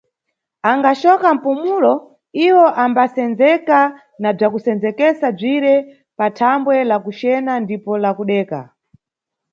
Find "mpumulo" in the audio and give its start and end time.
1.37-1.93